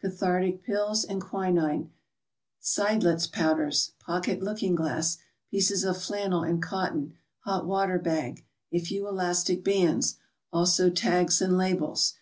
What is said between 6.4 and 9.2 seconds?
and cotton. Hot water bag. A few